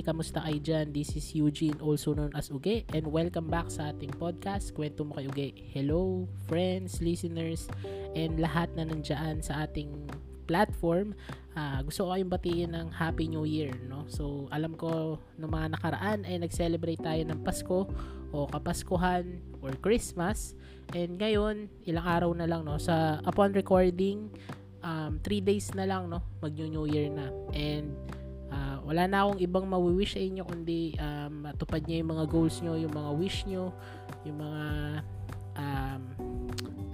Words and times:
Hi, 0.00 0.16
kamusta 0.16 0.40
kayo 0.40 0.56
dyan? 0.64 0.96
This 0.96 1.12
is 1.12 1.28
Eugene, 1.36 1.76
also 1.76 2.16
known 2.16 2.32
as 2.32 2.48
Uge, 2.48 2.88
and 2.96 3.04
welcome 3.04 3.52
back 3.52 3.68
sa 3.68 3.92
ating 3.92 4.08
podcast, 4.16 4.72
Kwento 4.72 5.04
mo 5.04 5.12
kay 5.12 5.28
Uge. 5.28 5.48
Hello, 5.76 6.24
friends, 6.48 7.04
listeners, 7.04 7.68
and 8.16 8.40
lahat 8.40 8.72
na 8.80 8.88
nandyan 8.88 9.44
sa 9.44 9.68
ating 9.68 9.92
platform. 10.48 11.12
Uh, 11.52 11.84
gusto 11.84 12.08
ko 12.08 12.16
kayong 12.16 12.32
batiin 12.32 12.72
ng 12.72 12.88
Happy 12.88 13.28
New 13.28 13.44
Year, 13.44 13.76
no? 13.92 14.08
So, 14.08 14.48
alam 14.48 14.72
ko, 14.72 15.20
no 15.36 15.44
mga 15.44 15.76
nakaraan 15.76 16.24
ay 16.24 16.48
nag-celebrate 16.48 17.04
tayo 17.04 17.20
ng 17.20 17.44
Pasko 17.44 17.84
o 18.32 18.48
Kapaskuhan 18.48 19.44
or 19.60 19.76
Christmas. 19.84 20.56
And 20.96 21.20
ngayon, 21.20 21.68
ilang 21.84 22.08
araw 22.08 22.32
na 22.32 22.48
lang, 22.48 22.64
no? 22.64 22.80
Sa, 22.80 23.20
upon 23.28 23.52
recording, 23.52 24.32
um, 24.80 25.20
3 25.20 25.44
days 25.44 25.68
na 25.76 25.84
lang, 25.84 26.08
no? 26.08 26.24
Mag-New 26.40 26.88
Year 26.88 27.12
na. 27.12 27.28
And, 27.52 27.92
Wala 28.84 29.06
na 29.06 29.26
akong 29.26 29.40
ibang 29.40 29.66
mawi-wish 29.68 30.16
sa 30.16 30.22
inyo 30.22 30.42
kundi 30.44 30.96
um, 30.96 31.48
matupad 31.48 31.84
niyo 31.84 32.04
yung 32.04 32.10
mga 32.16 32.24
goals 32.28 32.56
nyo, 32.64 32.72
yung 32.76 32.94
mga 32.94 33.10
wish 33.18 33.38
nyo, 33.46 33.74
yung 34.24 34.38
mga 34.40 34.64
um, 35.56 36.02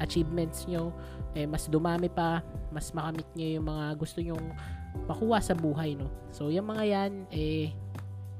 achievements 0.00 0.68
nyo, 0.68 0.92
eh, 1.32 1.44
mas 1.48 1.68
dumami 1.68 2.08
pa, 2.08 2.44
mas 2.72 2.92
makamit 2.92 3.26
nyo 3.36 3.48
yung 3.60 3.66
mga 3.66 3.84
gusto 3.96 4.18
nyong 4.20 4.46
makuha 5.04 5.38
sa 5.40 5.52
buhay, 5.52 5.96
no? 5.96 6.08
So, 6.32 6.48
yung 6.48 6.68
mga 6.68 6.84
yan, 6.84 7.12
eh, 7.32 7.72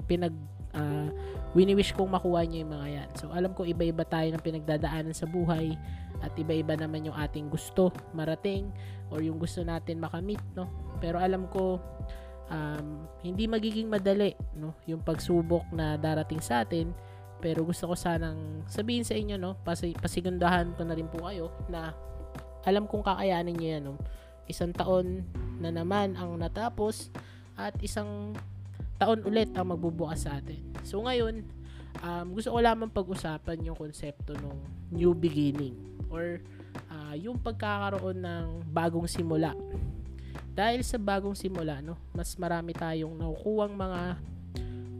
pinag, 0.08 0.32
uh, 0.76 1.08
wini-wish 1.52 1.92
kong 1.96 2.12
makuha 2.12 2.44
nyo 2.44 2.58
yung 2.64 2.72
mga 2.72 2.88
yan. 2.88 3.08
So, 3.16 3.32
alam 3.32 3.52
ko 3.56 3.64
iba-iba 3.64 4.04
tayo 4.04 4.28
ng 4.32 4.42
pinagdadaanan 4.44 5.16
sa 5.16 5.28
buhay 5.28 5.76
at 6.24 6.32
iba-iba 6.40 6.76
naman 6.76 7.08
yung 7.08 7.16
ating 7.16 7.52
gusto 7.52 7.92
marating 8.16 8.72
or 9.12 9.20
yung 9.20 9.36
gusto 9.36 9.60
natin 9.60 10.00
makamit, 10.00 10.40
no? 10.56 10.68
Pero 11.00 11.20
alam 11.20 11.48
ko, 11.52 11.80
um, 12.50 13.06
hindi 13.22 13.50
magiging 13.50 13.90
madali 13.90 14.34
no 14.58 14.74
yung 14.86 15.02
pagsubok 15.02 15.70
na 15.74 15.98
darating 15.98 16.42
sa 16.42 16.62
atin. 16.62 16.90
Pero 17.36 17.68
gusto 17.68 17.92
ko 17.92 17.94
sanang 17.94 18.64
sabihin 18.64 19.04
sa 19.04 19.12
inyo 19.12 19.36
no 19.36 19.60
pasi, 19.60 19.92
pasigandahan 19.92 20.72
ko 20.74 20.82
na 20.88 20.96
rin 20.96 21.08
po 21.10 21.26
kayo 21.28 21.52
na 21.68 21.92
alam 22.66 22.88
kong 22.88 23.04
kakayanin 23.04 23.54
niyo 23.54 23.68
yan 23.78 23.82
no. 23.92 23.94
Isang 24.46 24.72
taon 24.72 25.26
na 25.58 25.74
naman 25.74 26.14
ang 26.14 26.38
natapos 26.38 27.10
at 27.58 27.74
isang 27.82 28.32
taon 28.96 29.20
ulit 29.26 29.52
ang 29.52 29.74
magbubukas 29.74 30.24
sa 30.24 30.40
atin. 30.40 30.62
So 30.86 31.02
ngayon 31.04 31.44
um, 32.00 32.26
gusto 32.32 32.52
ko 32.52 32.58
lamang 32.60 32.92
pag-usapan 32.92 33.64
yung 33.64 33.76
konsepto 33.76 34.32
ng 34.36 34.56
new 34.96 35.12
beginning 35.12 35.76
or 36.08 36.40
uh, 36.88 37.14
yung 37.16 37.36
pagkakaroon 37.40 38.22
ng 38.22 38.46
bagong 38.70 39.08
simula 39.08 39.52
dahil 40.56 40.80
sa 40.80 40.96
bagong 40.96 41.36
simula, 41.36 41.84
no, 41.84 42.00
mas 42.16 42.32
marami 42.40 42.72
tayong 42.72 43.12
nakukuhang 43.12 43.76
mga 43.76 44.00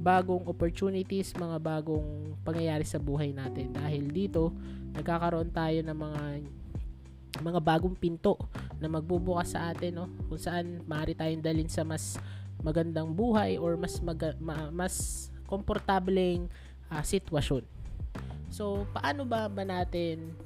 bagong 0.05 0.45
opportunities, 0.45 1.33
mga 1.33 1.57
bagong 1.57 2.37
pangyayari 2.45 2.85
sa 2.85 3.01
buhay 3.01 3.33
natin. 3.33 3.73
Dahil 3.73 4.13
dito, 4.13 4.53
nagkakaroon 4.93 5.49
tayo 5.49 5.81
ng 5.81 5.97
mga 5.97 6.23
mga 7.41 7.61
bagong 7.61 7.97
pinto 7.97 8.37
na 8.77 8.89
magbubukas 8.89 9.57
sa 9.57 9.73
atin, 9.73 9.97
no, 9.97 10.07
kung 10.29 10.37
saan 10.37 10.85
maaari 10.85 11.17
tayong 11.17 11.41
dalhin 11.41 11.73
sa 11.73 11.89
mas 11.89 12.21
magandang 12.61 13.17
buhay 13.17 13.57
or 13.57 13.81
mas 13.81 13.97
mag- 14.05 14.37
ma- 14.37 14.69
mas 14.69 15.29
komportableng 15.49 16.53
uh, 16.93 17.01
sitwasyon. 17.01 17.65
So, 18.53 18.85
paano 18.93 19.25
ba 19.25 19.49
ba 19.49 19.65
natin 19.65 20.37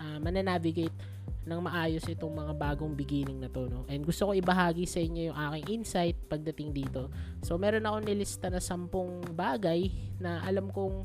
uh, 0.00 0.18
mananavigate 0.20 1.13
ng 1.44 1.60
maayos 1.60 2.04
itong 2.08 2.32
mga 2.32 2.52
bagong 2.56 2.96
beginning 2.96 3.36
na 3.40 3.52
to. 3.52 3.68
No? 3.68 3.84
And 3.88 4.00
gusto 4.00 4.28
ko 4.28 4.32
ibahagi 4.32 4.88
sa 4.88 5.00
inyo 5.00 5.32
yung 5.32 5.38
aking 5.38 5.66
insight 5.80 6.16
pagdating 6.28 6.72
dito. 6.72 7.12
So, 7.44 7.60
meron 7.60 7.84
ako 7.84 7.96
nilista 8.00 8.48
na 8.48 8.64
sampung 8.64 9.20
bagay 9.36 9.92
na 10.16 10.40
alam 10.40 10.72
kong 10.72 11.04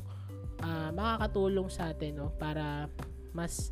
uh, 0.64 0.90
makakatulong 0.96 1.68
sa 1.68 1.92
atin 1.92 2.24
no? 2.24 2.32
para 2.40 2.88
mas 3.36 3.68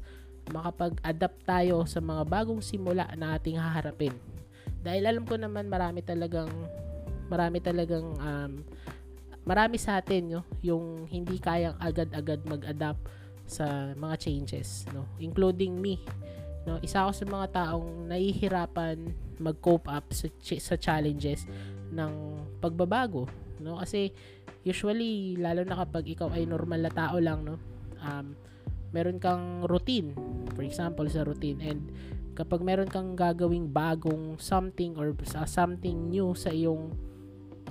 makapag-adapt 0.52 1.40
tayo 1.44 1.84
sa 1.88 2.00
mga 2.04 2.22
bagong 2.28 2.60
simula 2.60 3.08
na 3.16 3.36
ating 3.36 3.56
haharapin. 3.56 4.12
Dahil 4.84 5.08
alam 5.08 5.24
ko 5.24 5.40
naman 5.40 5.68
marami 5.72 6.04
talagang 6.04 6.48
marami 7.28 7.60
talagang 7.60 8.16
um, 8.16 8.52
marami 9.44 9.76
sa 9.80 10.00
atin 10.00 10.40
no? 10.40 10.42
yung 10.60 11.08
hindi 11.08 11.40
kayang 11.40 11.76
agad-agad 11.80 12.44
mag-adapt 12.44 13.00
sa 13.48 13.96
mga 13.96 14.16
changes 14.20 14.84
no 14.92 15.08
including 15.16 15.80
me 15.80 15.96
No, 16.68 16.76
isa 16.84 17.08
ako 17.08 17.12
sa 17.16 17.24
mga 17.24 17.46
taong 17.56 18.12
nahihirapan 18.12 19.08
mag-cope 19.40 19.88
up 19.88 20.12
sa, 20.12 20.28
sa 20.60 20.76
challenges 20.76 21.48
ng 21.88 22.12
pagbabago, 22.60 23.24
no? 23.64 23.80
Kasi 23.80 24.12
usually 24.68 25.40
lalo 25.40 25.64
na 25.64 25.80
kapag 25.80 26.12
ikaw 26.12 26.28
ay 26.28 26.44
normal 26.44 26.84
na 26.84 26.92
tao 26.92 27.16
lang, 27.16 27.48
no? 27.48 27.56
Um, 28.04 28.36
meron 28.92 29.16
kang 29.16 29.64
routine, 29.64 30.12
for 30.52 30.60
example 30.60 31.08
sa 31.08 31.24
routine 31.24 31.56
and 31.64 31.88
kapag 32.36 32.60
meron 32.60 32.86
kang 32.86 33.16
gagawing 33.16 33.72
bagong 33.72 34.36
something 34.36 34.94
or 35.00 35.16
sa 35.24 35.48
something 35.48 36.12
new 36.12 36.36
sa 36.36 36.52
iyong 36.52 36.92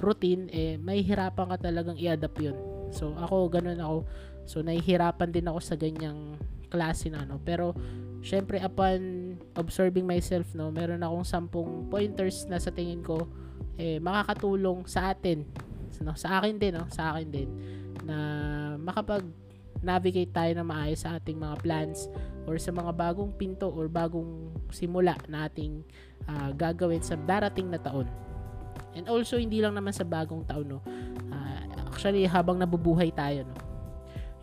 routine, 0.02 0.50
eh, 0.50 0.76
may 0.82 1.06
hirapan 1.06 1.54
ka 1.54 1.70
talagang 1.70 1.96
i-adapt 1.96 2.38
yun. 2.42 2.58
So, 2.92 3.16
ako, 3.16 3.48
ganun 3.48 3.80
ako. 3.80 3.98
So, 4.44 4.60
nahihirapan 4.62 5.32
din 5.32 5.48
ako 5.48 5.60
sa 5.64 5.76
ganyang 5.80 6.36
klase 6.68 7.08
na, 7.08 7.24
no? 7.24 7.40
Pero, 7.42 7.74
syempre 8.28 8.60
upon 8.60 9.00
observing 9.56 10.04
myself 10.04 10.52
no 10.52 10.68
meron 10.68 11.00
akong 11.00 11.24
sampung 11.24 11.88
pointers 11.88 12.44
na 12.52 12.60
sa 12.60 12.76
tingin 12.76 13.00
ko 13.00 13.24
eh 13.80 14.04
makakatulong 14.04 14.84
sa 14.84 15.16
atin 15.16 15.48
no 16.04 16.12
sa 16.20 16.44
akin 16.44 16.60
din 16.60 16.76
no 16.76 16.92
sa 16.92 17.16
akin 17.16 17.28
din 17.32 17.50
na 18.04 18.18
makapag 18.76 19.24
navigate 19.82 20.34
tayo 20.34 20.52
na 20.58 20.66
maayos 20.66 21.06
sa 21.06 21.18
ating 21.18 21.38
mga 21.38 21.56
plans 21.62 22.10
or 22.50 22.58
sa 22.58 22.72
mga 22.74 22.92
bagong 22.96 23.32
pinto 23.36 23.70
or 23.70 23.86
bagong 23.92 24.50
simula 24.74 25.18
na 25.28 25.46
ating 25.46 25.84
uh, 26.26 26.50
gagawin 26.56 27.04
sa 27.04 27.20
darating 27.20 27.70
na 27.70 27.78
taon. 27.78 28.08
And 28.98 29.06
also 29.06 29.38
hindi 29.38 29.62
lang 29.62 29.78
naman 29.78 29.94
sa 29.94 30.08
bagong 30.08 30.48
taon 30.50 30.80
no. 30.80 30.80
Uh, 31.30 31.60
actually 31.92 32.26
habang 32.26 32.58
nabubuhay 32.58 33.14
tayo 33.14 33.46
no. 33.46 33.56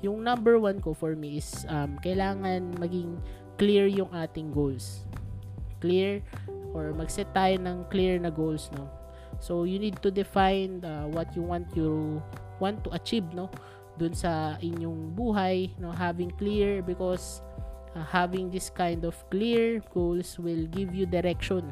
Yung 0.04 0.20
number 0.20 0.60
one 0.60 0.84
ko 0.84 0.92
for 0.92 1.16
me 1.16 1.40
is 1.40 1.64
um, 1.72 1.96
kailangan 2.04 2.76
maging 2.76 3.16
clear 3.56 3.86
yung 3.86 4.10
ating 4.12 4.50
goals. 4.50 5.06
Clear 5.78 6.24
or 6.74 6.90
mag-set 6.96 7.30
tayo 7.30 7.54
ng 7.60 7.86
clear 7.88 8.18
na 8.18 8.32
goals, 8.32 8.70
no? 8.74 8.90
So, 9.42 9.66
you 9.66 9.78
need 9.78 9.98
to 10.02 10.10
define 10.10 10.82
uh, 10.82 11.10
what 11.10 11.34
you 11.34 11.42
want 11.42 11.68
you 11.74 12.22
want 12.62 12.82
to 12.86 12.90
achieve, 12.94 13.26
no? 13.34 13.50
Dun 13.98 14.14
sa 14.14 14.58
inyong 14.58 15.14
buhay, 15.14 15.74
no? 15.78 15.94
Having 15.94 16.34
clear 16.38 16.82
because 16.82 17.42
uh, 17.94 18.02
having 18.02 18.50
this 18.50 18.70
kind 18.70 19.06
of 19.06 19.14
clear 19.30 19.82
goals 19.94 20.38
will 20.38 20.66
give 20.70 20.94
you 20.94 21.06
direction 21.06 21.70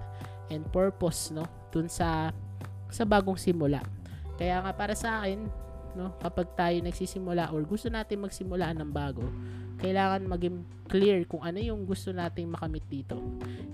and 0.51 0.67
purpose, 0.71 1.35
no? 1.35 1.47
Dun 1.75 1.91
sa 1.91 2.31
sa 2.93 3.03
bagong 3.09 3.41
simula. 3.41 3.81
Kaya 4.37 4.61
nga 4.63 4.73
para 4.75 4.95
sa 4.95 5.23
akin, 5.23 5.49
no, 5.95 6.15
kapag 6.21 6.49
tayo 6.57 6.77
nagsisimula 6.81 7.53
or 7.53 7.65
gusto 7.65 7.93
natin 7.93 8.25
magsimula 8.25 8.73
ng 8.77 8.91
bago, 8.93 9.25
kailangan 9.83 10.23
maging 10.29 10.63
clear 10.87 11.25
kung 11.27 11.43
ano 11.43 11.59
yung 11.59 11.83
gusto 11.83 12.15
nating 12.15 12.53
makamit 12.53 12.85
dito. 12.87 13.19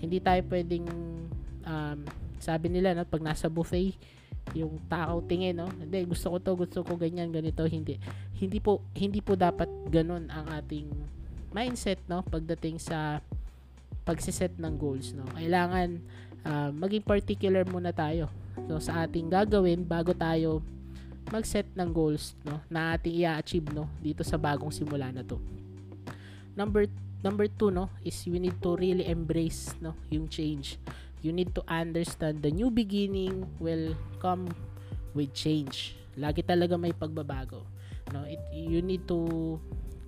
Hindi 0.00 0.22
tayo 0.22 0.40
pwedeng 0.48 0.86
um, 1.66 1.98
sabi 2.38 2.70
nila 2.70 2.94
no, 2.94 3.04
pag 3.04 3.20
nasa 3.20 3.50
buffet, 3.50 3.98
yung 4.56 4.80
takaw 4.88 5.20
tingin 5.28 5.60
no? 5.60 5.68
Hindi 5.68 6.08
gusto 6.08 6.32
ko 6.32 6.36
to 6.40 6.52
gusto 6.56 6.78
ko 6.80 6.96
ganyan 6.96 7.28
ganito 7.28 7.66
hindi. 7.68 8.00
Hindi 8.38 8.58
po 8.62 8.80
hindi 8.96 9.20
po 9.20 9.36
dapat 9.36 9.68
ganun 9.92 10.32
ang 10.32 10.48
ating 10.48 10.88
mindset 11.52 12.00
no? 12.08 12.24
Pagdating 12.24 12.80
sa 12.80 13.20
pagsiset 14.08 14.56
ng 14.56 14.74
goals 14.80 15.12
no? 15.12 15.28
Kailangan 15.36 16.00
uh, 16.48 16.70
maging 16.72 17.04
particular 17.04 17.66
muna 17.68 17.92
tayo 17.92 18.32
so 18.66 18.82
sa 18.82 19.06
ating 19.06 19.30
gagawin 19.30 19.86
bago 19.86 20.10
tayo 20.16 20.64
mag-set 21.28 21.68
ng 21.76 21.90
goals 21.92 22.32
no 22.44 22.60
na 22.72 22.96
ating 22.96 23.24
i-achieve 23.24 23.68
no 23.72 23.88
dito 24.00 24.24
sa 24.24 24.40
bagong 24.40 24.72
simula 24.72 25.12
na 25.12 25.24
to. 25.24 25.36
Number 26.56 26.88
number 27.22 27.46
two 27.46 27.70
no 27.70 27.92
is 28.02 28.26
you 28.26 28.40
need 28.40 28.56
to 28.64 28.74
really 28.74 29.06
embrace 29.06 29.76
no 29.78 29.94
yung 30.08 30.26
change. 30.26 30.80
You 31.20 31.34
need 31.34 31.50
to 31.58 31.62
understand 31.66 32.40
the 32.40 32.52
new 32.54 32.70
beginning 32.70 33.46
will 33.58 33.94
come 34.22 34.48
with 35.12 35.34
change. 35.34 35.98
Lagi 36.18 36.42
talaga 36.42 36.78
may 36.80 36.94
pagbabago 36.94 37.62
no. 38.10 38.24
It 38.24 38.40
you 38.50 38.80
need 38.80 39.04
to 39.10 39.60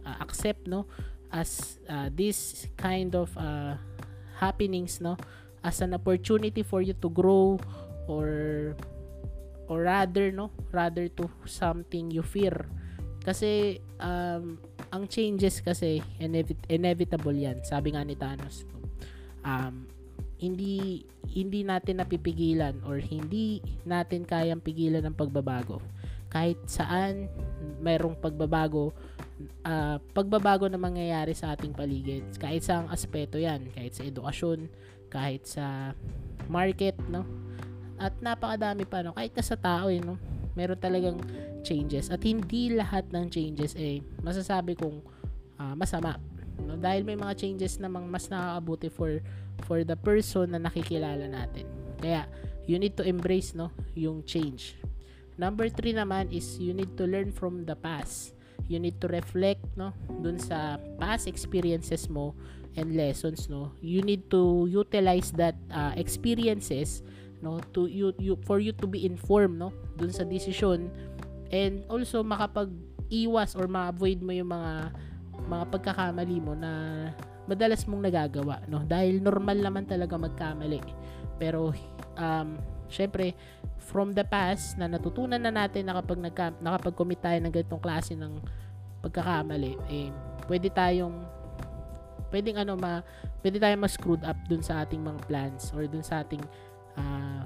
uh, 0.06 0.16
accept 0.24 0.66
no 0.66 0.88
as 1.30 1.78
uh, 1.86 2.10
this 2.10 2.66
kind 2.74 3.14
of 3.14 3.30
uh, 3.38 3.78
happenings 4.40 4.98
no 4.98 5.14
as 5.60 5.84
an 5.84 5.92
opportunity 5.92 6.64
for 6.64 6.80
you 6.80 6.96
to 6.96 7.12
grow 7.12 7.60
or 8.08 8.72
or 9.70 9.86
rather 9.86 10.34
no 10.34 10.50
rather 10.74 11.06
to 11.06 11.30
something 11.46 12.10
you 12.10 12.26
fear 12.26 12.66
kasi 13.22 13.78
um, 14.02 14.58
ang 14.90 15.06
changes 15.06 15.62
kasi 15.62 16.02
inevit- 16.18 16.66
inevitable 16.66 17.36
yan. 17.36 17.60
Sabi 17.62 17.92
nga 17.92 18.02
ni 18.02 18.16
Thanos. 18.16 18.64
Um, 19.44 19.86
hindi 20.40 21.04
hindi 21.36 21.60
natin 21.62 22.00
napipigilan 22.00 22.80
or 22.88 22.96
hindi 22.96 23.60
natin 23.84 24.24
kayang 24.24 24.64
pigilan 24.64 25.04
ang 25.04 25.14
pagbabago. 25.14 25.84
kahit 26.30 26.62
saan 26.70 27.26
mayroong 27.82 28.14
pagbabago 28.22 28.94
uh, 29.66 29.98
pagbabago 30.14 30.70
na 30.70 30.78
mangyayari 30.78 31.34
sa 31.34 31.58
ating 31.58 31.74
paligid 31.74 32.22
kahit 32.38 32.62
sa 32.62 32.80
ang 32.80 32.88
aspeto 32.88 33.36
yan 33.36 33.66
kahit 33.74 33.92
sa 33.98 34.06
edukasyon 34.06 34.70
kahit 35.10 35.42
sa 35.42 35.92
market 36.46 36.94
no 37.10 37.26
at 38.00 38.16
napakadami 38.24 38.88
pa 38.88 39.04
no? 39.04 39.12
Kahit 39.12 39.36
na 39.36 39.44
sa 39.44 39.60
tao 39.60 39.92
eh, 39.92 40.00
no? 40.00 40.16
Meron 40.56 40.80
talagang 40.80 41.20
changes. 41.60 42.08
At 42.08 42.24
hindi 42.24 42.72
lahat 42.72 43.12
ng 43.12 43.28
changes 43.28 43.76
eh 43.76 44.00
masasabi 44.24 44.74
kong 44.80 45.04
uh, 45.60 45.76
masama. 45.76 46.16
No? 46.64 46.80
Dahil 46.80 47.04
may 47.04 47.20
mga 47.20 47.36
changes 47.36 47.76
namang 47.76 48.08
mas 48.08 48.32
nakakabuti 48.32 48.88
for 48.88 49.20
for 49.68 49.84
the 49.84 49.96
person 50.00 50.56
na 50.56 50.60
nakikilala 50.60 51.28
natin. 51.28 51.68
Kaya 52.00 52.24
you 52.64 52.80
need 52.80 52.96
to 52.96 53.04
embrace 53.04 53.52
no? 53.52 53.68
Yung 53.92 54.24
change. 54.24 54.80
Number 55.36 55.68
3 55.68 55.96
naman 55.96 56.32
is 56.32 56.56
you 56.60 56.72
need 56.72 56.96
to 56.96 57.04
learn 57.04 57.32
from 57.32 57.64
the 57.68 57.76
past. 57.76 58.36
You 58.68 58.80
need 58.80 59.00
to 59.04 59.08
reflect 59.08 59.64
no? 59.76 59.92
Dun 60.08 60.40
sa 60.40 60.80
past 60.96 61.28
experiences 61.28 62.08
mo 62.08 62.32
and 62.76 62.96
lessons 62.96 63.48
no? 63.52 63.72
You 63.84 64.00
need 64.00 64.32
to 64.32 64.68
utilize 64.68 65.32
that 65.36 65.56
uh, 65.72 65.92
experiences 65.96 67.04
no 67.40 67.60
to 67.72 67.88
you, 67.88 68.12
you 68.20 68.36
for 68.44 68.60
you 68.60 68.72
to 68.76 68.86
be 68.86 69.04
informed 69.08 69.56
no 69.56 69.72
dun 69.96 70.12
sa 70.12 70.24
decision 70.24 70.92
and 71.50 71.82
also 71.90 72.22
makapag-iwas 72.22 73.58
or 73.58 73.66
ma-avoid 73.66 74.22
mo 74.22 74.30
yung 74.32 74.52
mga 74.52 74.94
mga 75.50 75.64
pagkakamali 75.72 76.38
mo 76.38 76.52
na 76.54 76.70
madalas 77.50 77.82
mong 77.88 78.06
nagagawa 78.06 78.62
no. 78.70 78.86
Dahil 78.86 79.18
normal 79.18 79.58
naman 79.58 79.84
talaga 79.88 80.14
magkamali. 80.14 80.78
Pero 81.40 81.74
um 82.14 82.48
syempre 82.90 83.34
from 83.80 84.12
the 84.12 84.22
past 84.26 84.76
na 84.76 84.86
natutunan 84.86 85.40
na 85.40 85.50
natin 85.50 85.88
na 85.88 85.98
kapag 85.98 86.18
nagka, 86.20 86.54
nakapag-commit 86.60 87.20
tayo 87.22 87.38
ng 87.40 87.52
ganitong 87.54 87.82
klase 87.82 88.12
ng 88.14 88.38
pagkakamali 89.00 89.80
eh 89.88 90.12
pwede 90.50 90.68
tayong 90.68 91.24
pwedeng 92.28 92.60
ano 92.60 92.76
ma 92.76 93.00
pwede 93.40 93.56
tayong 93.56 93.82
ma-screwed 93.82 94.22
up 94.26 94.36
dun 94.46 94.60
sa 94.60 94.84
ating 94.84 95.00
mga 95.00 95.20
plans 95.26 95.72
or 95.72 95.88
dun 95.88 96.04
sa 96.04 96.20
ating 96.20 96.42
uh, 96.96 97.44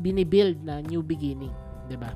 binibuild 0.00 0.60
na 0.62 0.80
new 0.84 1.02
beginning, 1.02 1.52
'di 1.88 1.96
ba? 1.98 2.12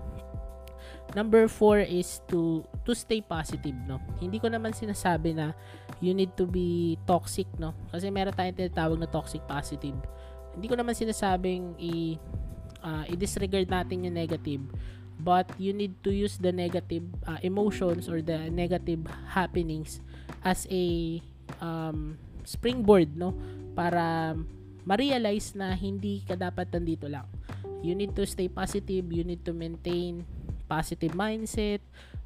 Number 1.10 1.50
four 1.50 1.82
is 1.82 2.22
to 2.30 2.62
to 2.86 2.94
stay 2.94 3.18
positive, 3.18 3.74
no? 3.90 3.98
Hindi 4.22 4.38
ko 4.38 4.46
naman 4.46 4.70
sinasabi 4.70 5.34
na 5.34 5.50
you 5.98 6.14
need 6.14 6.38
to 6.38 6.46
be 6.46 6.94
toxic, 7.02 7.50
no? 7.58 7.74
Kasi 7.90 8.14
meron 8.14 8.30
tayong 8.30 8.54
tinatawag 8.54 8.94
na 8.94 9.10
toxic 9.10 9.42
positive. 9.50 9.98
Hindi 10.54 10.66
ko 10.70 10.78
naman 10.78 10.94
sinasabing 10.94 11.74
i 11.82 12.14
uh, 12.82 13.04
i-disregard 13.10 13.66
natin 13.66 14.06
yung 14.06 14.16
negative 14.16 14.62
but 15.20 15.44
you 15.60 15.76
need 15.76 15.92
to 16.00 16.10
use 16.10 16.40
the 16.40 16.50
negative 16.50 17.04
uh, 17.28 17.36
emotions 17.44 18.08
or 18.08 18.24
the 18.24 18.48
negative 18.48 19.04
happenings 19.28 20.00
as 20.44 20.64
a 20.72 21.20
um, 21.60 22.16
springboard 22.44 23.12
no 23.16 23.36
para 23.76 24.32
ma-realize 24.84 25.56
na 25.56 25.72
hindi 25.76 26.22
ka 26.24 26.36
dapat 26.36 26.72
nandito 26.72 27.06
lang. 27.06 27.26
You 27.80 27.96
need 27.96 28.12
to 28.16 28.28
stay 28.28 28.48
positive, 28.52 29.08
you 29.08 29.24
need 29.24 29.40
to 29.48 29.56
maintain 29.56 30.24
positive 30.68 31.16
mindset, 31.16 31.80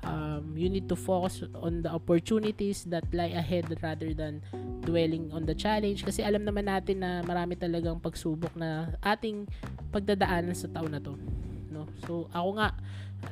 um, 0.04 0.52
you 0.52 0.68
need 0.68 0.90
to 0.90 0.98
focus 0.98 1.46
on 1.62 1.80
the 1.80 1.90
opportunities 1.90 2.84
that 2.90 3.06
lie 3.14 3.32
ahead 3.32 3.70
rather 3.80 4.12
than 4.12 4.42
dwelling 4.84 5.30
on 5.32 5.46
the 5.46 5.54
challenge. 5.54 6.02
Kasi 6.04 6.20
alam 6.20 6.42
naman 6.42 6.66
natin 6.66 7.00
na 7.00 7.22
marami 7.22 7.56
talagang 7.56 8.02
pagsubok 8.02 8.52
na 8.58 8.92
ating 9.00 9.46
pagdadaanan 9.94 10.52
sa 10.52 10.68
taon 10.68 10.92
na 10.92 11.00
to 11.00 11.14
no? 11.74 11.90
So 12.06 12.30
ako 12.30 12.62
nga 12.62 12.68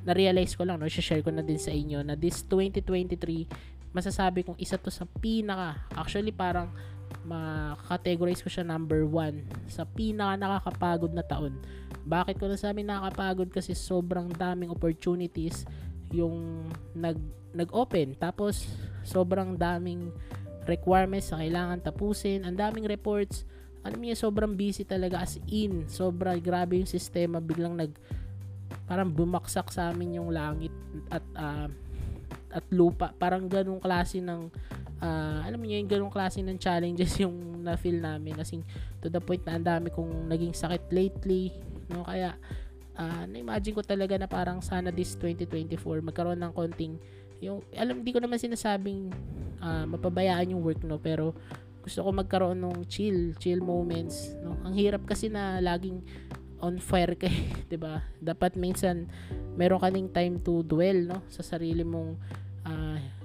na-realize 0.03 0.59
ko 0.59 0.67
lang 0.67 0.83
no? 0.83 0.91
Share 0.91 1.23
ko 1.23 1.31
na 1.31 1.47
din 1.47 1.63
sa 1.63 1.71
inyo 1.71 2.03
na 2.03 2.19
this 2.19 2.43
2023 2.51 3.95
masasabi 3.95 4.43
kong 4.43 4.59
isa 4.59 4.81
to 4.81 4.89
sa 4.89 5.05
pinaka 5.21 5.85
actually 5.95 6.33
parang 6.33 6.73
ma-categorize 7.23 8.43
ko 8.43 8.49
siya 8.51 8.67
number 8.67 9.07
one 9.07 9.47
sa 9.71 9.87
pinaka 9.87 10.35
nakakapagod 10.41 11.13
na 11.15 11.23
taon. 11.23 11.57
Bakit 12.03 12.41
ko 12.41 12.51
nasabi 12.51 12.83
nakakapagod? 12.83 13.49
Kasi 13.55 13.77
sobrang 13.77 14.33
daming 14.35 14.73
opportunities 14.75 15.69
yung 16.11 16.67
nag 16.93 17.19
nag-open. 17.53 18.17
Tapos 18.17 18.67
sobrang 19.05 19.55
daming 19.55 20.11
requirements 20.67 21.31
na 21.31 21.45
kailangan 21.45 21.79
tapusin. 21.85 22.43
Ang 22.43 22.57
daming 22.59 22.87
reports. 22.89 23.45
Alam 23.83 24.03
niyo 24.03 24.15
sobrang 24.19 24.55
busy 24.55 24.87
talaga. 24.87 25.23
As 25.23 25.39
in 25.51 25.87
sobra 25.87 26.35
grabe 26.39 26.79
yung 26.79 26.91
sistema. 26.91 27.39
Biglang 27.39 27.77
nag 27.79 27.93
parang 28.89 29.13
bumaksak 29.13 29.69
sa 29.69 29.93
amin 29.93 30.19
yung 30.21 30.31
langit 30.33 30.73
at 31.13 31.25
uh, 31.37 31.69
at 32.53 32.65
lupa. 32.69 33.13
Parang 33.17 33.49
ganung 33.49 33.81
klase 33.81 34.21
ng 34.21 34.53
uh, 35.03 35.43
alam 35.43 35.59
niyo 35.61 35.83
yung 35.83 35.91
ganung 35.91 36.15
klase 36.15 36.41
ng 36.41 36.57
challenges 36.57 37.19
yung 37.25 37.61
na-feel 37.67 37.99
namin. 37.99 38.39
Kasi 38.39 38.63
to 39.03 39.11
the 39.11 39.19
point 39.19 39.43
na 39.43 39.59
ang 39.59 39.67
dami 39.67 39.91
kong 39.91 40.31
naging 40.31 40.55
sakit 40.55 40.89
lately 40.95 41.51
no? 41.91 42.07
Kaya 42.07 42.39
uh, 42.97 43.25
na-imagine 43.27 43.75
ko 43.75 43.83
talaga 43.83 44.15
na 44.17 44.31
parang 44.31 44.63
sana 44.63 44.95
this 44.95 45.19
2024 45.19 46.01
magkaroon 46.01 46.41
ng 46.41 46.53
konting 46.55 46.97
yung 47.43 47.59
alam 47.75 48.01
hindi 48.01 48.15
ko 48.15 48.23
naman 48.23 48.39
sinasabing 48.39 49.11
uh, 49.59 49.85
mapabayaan 49.91 50.55
yung 50.55 50.63
work 50.63 50.81
no? 50.87 51.03
Pero 51.03 51.35
gusto 51.83 51.99
ko 52.07 52.15
magkaroon 52.15 52.63
ng 52.63 52.87
chill 52.87 53.35
chill 53.43 53.59
moments 53.59 54.39
no? 54.41 54.55
Ang 54.63 54.79
hirap 54.79 55.03
kasi 55.03 55.27
na 55.27 55.59
laging 55.59 55.99
on 56.63 56.79
fire 56.79 57.19
kay 57.19 57.51
'di 57.69 57.75
ba? 57.75 58.07
Dapat 58.23 58.55
minsan 58.55 59.11
meron 59.59 59.83
ka 59.83 59.91
ning 59.91 60.09
time 60.15 60.39
to 60.39 60.63
dwell 60.63 60.95
no? 60.95 61.19
Sa 61.27 61.43
sarili 61.43 61.83
mong 61.83 62.15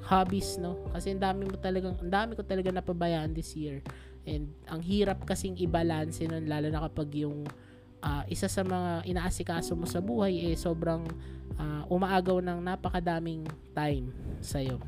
hobbies 0.08 0.56
no? 0.56 0.80
Kasi 0.96 1.12
ang 1.12 1.22
dami 1.22 1.44
mo 1.46 1.60
talagang 1.60 2.00
ang 2.00 2.12
dami 2.12 2.32
ko 2.40 2.42
talaga 2.48 2.72
napabayaan 2.72 3.36
this 3.36 3.54
year. 3.60 3.84
And 4.24 4.52
ang 4.72 4.80
hirap 4.84 5.28
kasing 5.28 5.60
i-balance 5.60 6.24
nun 6.24 6.48
lalo 6.48 6.72
na 6.72 6.84
kapag 6.88 7.12
yung 7.20 7.44
uh, 8.04 8.24
isa 8.32 8.48
sa 8.48 8.64
mga 8.64 9.04
inaasikaso 9.08 9.76
mo 9.76 9.84
sa 9.84 10.00
buhay 10.00 10.52
eh 10.52 10.56
sobrang 10.56 11.04
uh, 11.60 11.84
umaagaw 11.92 12.40
ng 12.40 12.60
napakadaming 12.64 13.44
time 13.76 14.12
sa 14.40 14.64
iyo 14.64 14.80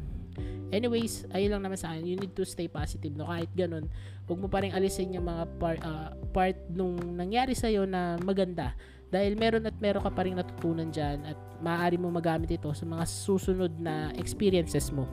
anyways 0.70 1.26
ayun 1.34 1.58
lang 1.58 1.64
naman 1.66 1.78
sa 1.78 1.94
akin. 1.94 2.06
You 2.06 2.18
need 2.18 2.34
to 2.38 2.46
stay 2.46 2.70
positive 2.70 3.14
no? 3.18 3.28
Kahit 3.28 3.52
ganun 3.54 3.90
huwag 4.30 4.40
mo 4.40 4.48
pa 4.48 4.62
rin 4.62 4.72
alisin 4.72 5.18
yung 5.18 5.26
mga 5.26 5.44
par, 5.58 5.76
uh, 5.82 6.14
part 6.30 6.58
nung 6.70 6.96
nangyari 7.18 7.58
sa 7.58 7.68
iyo 7.68 7.90
na 7.90 8.16
maganda 8.22 8.78
dahil 9.10 9.34
meron 9.38 9.66
at 9.66 9.76
meron 9.82 10.06
ka 10.06 10.12
pa 10.14 10.26
rin 10.26 10.38
natutunan 10.38 10.90
dyan 10.94 11.26
at 11.26 11.38
maaari 11.60 11.98
mo 11.98 12.14
magamit 12.14 12.54
ito 12.54 12.70
sa 12.74 12.86
mga 12.86 13.06
susunod 13.06 13.74
na 13.82 14.14
experiences 14.16 14.94
mo. 14.94 15.10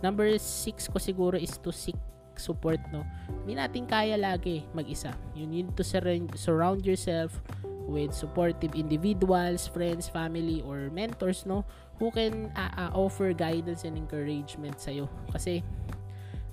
Number 0.00 0.32
6 0.40 0.88
ko 0.88 0.96
siguro 0.96 1.36
is 1.36 1.60
to 1.60 1.68
seek 1.68 1.96
support, 2.40 2.80
no? 2.88 3.04
Hindi 3.44 3.60
natin 3.60 3.84
kaya 3.84 4.16
lagi 4.16 4.64
mag-isa. 4.72 5.12
You 5.36 5.44
need 5.44 5.76
to 5.76 5.84
surround 5.84 6.88
yourself 6.88 7.36
with 7.84 8.16
supportive 8.16 8.72
individuals, 8.72 9.68
friends, 9.68 10.08
family, 10.08 10.64
or 10.64 10.88
mentors, 10.88 11.44
no? 11.44 11.68
Who 12.00 12.08
can 12.08 12.48
uh, 12.56 12.88
uh, 12.88 12.90
offer 12.96 13.36
guidance 13.36 13.84
and 13.84 14.00
encouragement 14.00 14.80
sa'yo. 14.80 15.04
Kasi 15.28 15.60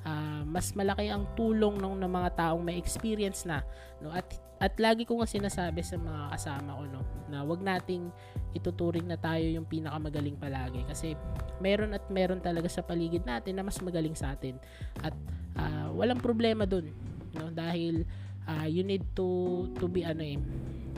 uh, 0.08 0.42
mas 0.48 0.72
malaki 0.72 1.12
ang 1.12 1.28
tulong 1.36 1.76
ng, 1.76 2.00
ng 2.00 2.12
mga 2.12 2.30
taong 2.40 2.64
may 2.64 2.80
experience 2.80 3.44
na 3.44 3.62
no? 4.00 4.16
At 4.16 4.32
at 4.58 4.74
lagi 4.82 5.06
ko 5.06 5.22
nga 5.22 5.30
sinasabi 5.30 5.86
sa 5.86 6.02
mga 6.02 6.34
kasama 6.34 6.80
ko 6.80 6.84
no? 6.90 7.02
Na 7.30 7.46
wag 7.46 7.62
nating 7.62 8.10
ituturing 8.58 9.06
na 9.06 9.20
tayo 9.20 9.46
yung 9.46 9.70
pinakamagaling 9.70 10.40
palagi. 10.40 10.82
Kasi 10.90 11.14
meron 11.62 11.94
at 11.94 12.02
meron 12.10 12.42
talaga 12.42 12.66
sa 12.66 12.82
paligid 12.82 13.22
natin 13.22 13.60
na 13.60 13.68
mas 13.68 13.78
magaling 13.84 14.18
sa 14.18 14.34
atin. 14.34 14.58
At 15.06 15.14
uh, 15.62 15.94
walang 15.94 16.24
problema 16.24 16.66
dun 16.66 16.90
no? 17.38 17.54
Dahil 17.54 18.02
uh, 18.50 18.66
you 18.66 18.82
need 18.82 19.06
to 19.14 19.70
to 19.78 19.86
be 19.86 20.02
ano 20.02 20.24
eh 20.24 20.40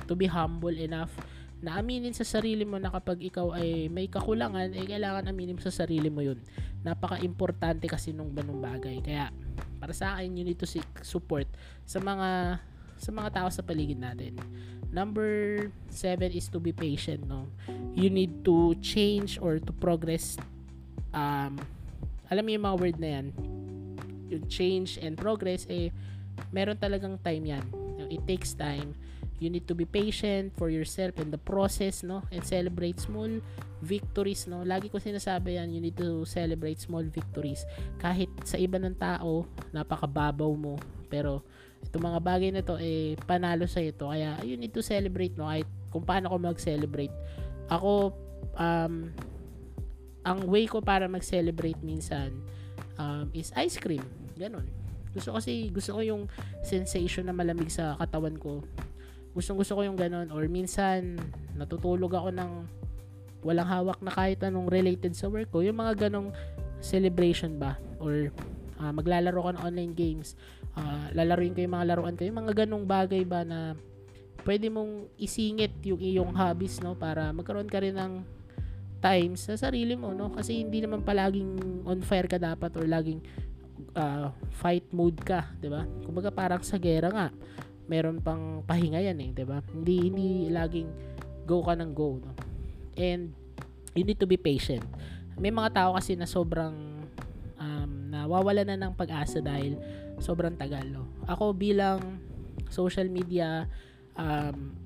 to 0.07 0.15
be 0.15 0.29
humble 0.29 0.73
enough 0.73 1.11
na 1.59 1.75
aminin 1.75 2.15
sa 2.15 2.23
sarili 2.23 2.63
mo 2.63 2.79
na 2.79 2.87
kapag 2.87 3.19
ikaw 3.19 3.51
ay 3.51 3.91
may 3.91 4.07
kakulangan, 4.07 4.71
ay 4.71 4.87
kailangan 4.87 5.27
aminin 5.27 5.59
mo 5.59 5.63
sa 5.63 5.75
sarili 5.83 6.07
mo 6.07 6.23
yun. 6.23 6.39
Napaka-importante 6.87 7.83
kasi 7.91 8.15
nung 8.15 8.31
ganung 8.31 8.63
bagay. 8.63 9.03
Kaya, 9.03 9.27
para 9.79 9.91
sa 9.91 10.15
akin, 10.15 10.39
you 10.39 10.47
need 10.47 10.59
to 10.59 10.67
seek 10.67 10.87
support 11.03 11.47
sa 11.83 11.99
mga 11.99 12.59
sa 12.99 13.11
mga 13.15 13.29
tao 13.31 13.47
sa 13.51 13.63
paligid 13.63 13.99
natin. 13.99 14.35
Number 14.91 15.67
seven 15.87 16.31
is 16.35 16.51
to 16.51 16.59
be 16.59 16.75
patient, 16.75 17.23
no? 17.27 17.47
You 17.95 18.11
need 18.11 18.43
to 18.43 18.75
change 18.83 19.39
or 19.39 19.59
to 19.59 19.71
progress. 19.71 20.35
Um, 21.15 21.59
alam 22.27 22.43
mo 22.43 22.49
yung 22.51 22.65
mga 22.67 22.77
word 22.79 22.97
na 22.99 23.09
yan? 23.19 23.25
Yung 24.29 24.45
change 24.51 24.99
and 24.99 25.15
progress, 25.15 25.63
eh, 25.71 25.95
meron 26.51 26.75
talagang 26.75 27.19
time 27.23 27.55
yan. 27.55 27.65
It 28.11 28.23
takes 28.27 28.51
time. 28.55 28.95
You 29.39 29.47
need 29.47 29.65
to 29.71 29.75
be 29.75 29.87
patient 29.87 30.51
for 30.59 30.67
yourself 30.67 31.15
in 31.19 31.31
the 31.31 31.39
process, 31.39 32.03
no? 32.03 32.23
And 32.29 32.43
celebrate 32.43 32.99
small 32.99 33.39
victories, 33.79 34.45
no? 34.51 34.67
Lagi 34.67 34.91
ko 34.91 34.99
sinasabi 34.99 35.55
yan, 35.55 35.71
you 35.71 35.79
need 35.79 35.95
to 35.95 36.27
celebrate 36.27 36.83
small 36.83 37.03
victories. 37.07 37.63
Kahit 37.97 38.27
sa 38.43 38.59
iba 38.59 38.75
ng 38.75 38.99
tao, 38.99 39.47
napakababaw 39.71 40.51
mo. 40.53 40.75
Pero, 41.07 41.41
itong 41.79 42.11
mga 42.11 42.19
bagay 42.19 42.49
na 42.51 42.61
to 42.61 42.75
eh 42.75 43.15
panalo 43.23 43.63
sa 43.63 43.79
ito 43.79 44.11
kaya 44.11 44.35
you 44.43 44.59
need 44.59 44.75
to 44.75 44.83
celebrate 44.83 45.31
no 45.39 45.47
kahit 45.47 45.63
kung 45.95 46.03
paano 46.03 46.27
ko 46.27 46.35
mag-celebrate 46.35 47.15
ako 47.71 48.11
um, 48.59 49.07
ang 50.27 50.39
way 50.45 50.67
ko 50.67 50.83
para 50.83 51.07
mag-celebrate 51.07 51.79
minsan 51.79 52.35
um, 52.99 53.31
is 53.31 53.55
ice 53.55 53.79
cream. 53.79 54.03
Ganon. 54.35 54.67
Gusto 55.15 55.33
kasi, 55.33 55.71
gusto 55.73 55.97
ko 55.97 56.01
yung 56.05 56.23
sensation 56.61 57.25
na 57.25 57.33
malamig 57.33 57.71
sa 57.71 57.97
katawan 57.97 58.37
ko. 58.37 58.61
Gustong 59.33 59.57
gusto 59.61 59.77
ko 59.77 59.81
yung 59.85 59.97
ganon. 59.99 60.33
Or 60.33 60.45
minsan, 60.49 61.17
natutulog 61.55 62.11
ako 62.13 62.29
ng 62.33 62.51
walang 63.45 63.69
hawak 63.69 63.99
na 64.03 64.11
kahit 64.11 64.43
anong 64.43 64.67
related 64.67 65.15
sa 65.15 65.31
work 65.31 65.49
ko. 65.51 65.63
Yung 65.63 65.79
mga 65.79 66.09
ganong 66.09 66.33
celebration 66.79 67.55
ba? 67.59 67.79
Or 67.99 68.31
uh, 68.79 68.91
maglalaro 68.95 69.39
ka 69.39 69.51
ng 69.55 69.63
online 69.63 69.93
games. 69.93 70.35
Uh, 70.75 71.11
lalaruin 71.15 71.55
ko 71.55 71.63
yung 71.63 71.75
mga 71.75 71.87
laruan 71.95 72.15
ko. 72.15 72.23
Yung 72.27 72.39
mga 72.39 72.65
ganong 72.65 72.85
bagay 72.87 73.23
ba 73.27 73.43
na 73.43 73.75
pwede 74.47 74.71
mong 74.71 75.11
isingit 75.19 75.73
yung 75.83 75.99
iyong 75.99 76.31
hobbies 76.31 76.79
no 76.79 76.95
para 76.95 77.31
magkaroon 77.35 77.67
ka 77.67 77.83
rin 77.83 77.95
ng 77.95 78.23
time 78.99 79.35
sa 79.35 79.55
sarili 79.55 79.95
mo 79.95 80.11
no 80.11 80.31
kasi 80.31 80.59
hindi 80.59 80.83
naman 80.83 81.03
palaging 81.03 81.83
on 81.87 81.99
fire 82.03 82.27
ka 82.27 82.39
dapat 82.39 82.71
or 82.75 82.87
laging 82.87 83.19
uh, 83.95 84.31
fight 84.59 84.87
mode 84.91 85.19
ka 85.23 85.47
'di 85.59 85.71
ba 85.71 85.87
kumbaga 86.03 86.31
parang 86.31 86.61
sa 86.63 86.75
gera 86.79 87.07
nga 87.11 87.27
meron 87.89 88.21
pang 88.21 88.61
pahinga 88.69 89.01
yan 89.01 89.17
eh 89.17 89.29
'di 89.33 89.45
ba? 89.49 89.65
Hindi 89.73 90.13
hindi 90.13 90.29
laging 90.53 90.89
go 91.49 91.65
ka 91.65 91.73
ng 91.73 91.91
go 91.97 92.21
no? 92.21 92.31
And 92.93 93.33
you 93.97 94.05
need 94.05 94.21
to 94.21 94.29
be 94.29 94.37
patient. 94.37 94.85
May 95.41 95.49
mga 95.49 95.73
tao 95.73 95.97
kasi 95.97 96.13
na 96.13 96.29
sobrang 96.29 97.01
um, 97.57 97.91
nawawala 98.13 98.61
na 98.61 98.77
ng 98.77 98.93
pag-asa 98.93 99.41
dahil 99.41 99.75
sobrang 100.21 100.53
tagal 100.53 100.85
no? 100.85 101.09
Ako 101.25 101.57
bilang 101.57 102.21
social 102.69 103.09
media 103.09 103.65
um, 104.13 104.77